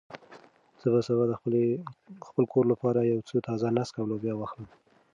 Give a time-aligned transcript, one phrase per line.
[0.81, 1.33] زه به سبا د
[2.27, 4.69] خپل کور لپاره یو څه تازه نېسک او لوبیا واخلم.